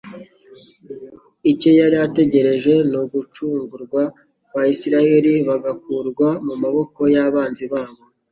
[1.51, 4.01] Icyo yari ategereje ni ugucungurwa
[4.49, 8.01] kwa Isiraheli bagakurwa mu maboko y'abanzi babo